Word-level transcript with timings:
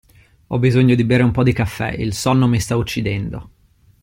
Ho 0.47 0.57
bisogno 0.57 0.95
di 0.95 1.03
bere 1.05 1.21
un 1.21 1.29
po' 1.29 1.43
di 1.43 1.53
caffè, 1.53 1.91
il 1.91 2.15
sonno 2.15 2.47
mi 2.47 2.59
sta 2.59 2.75
uccidendo. 2.75 3.49